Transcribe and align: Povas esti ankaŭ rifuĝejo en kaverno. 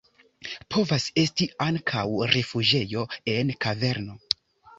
Povas 0.75 1.03
esti 1.23 1.47
ankaŭ 1.67 2.07
rifuĝejo 2.33 3.05
en 3.37 3.53
kaverno. 3.67 4.19